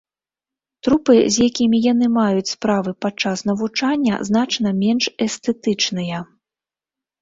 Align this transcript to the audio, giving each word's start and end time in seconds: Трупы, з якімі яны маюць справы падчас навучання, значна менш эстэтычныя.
Трупы, 0.87 1.15
з 1.35 1.49
якімі 1.49 1.81
яны 1.91 2.09
маюць 2.17 2.51
справы 2.55 2.91
падчас 3.05 3.37
навучання, 3.53 4.13
значна 4.33 4.77
менш 4.83 5.05
эстэтычныя. 5.31 6.29